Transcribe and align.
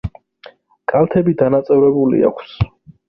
კალთები 0.93 1.35
დანაწევრებული 1.43 2.25
აქვს. 2.31 2.57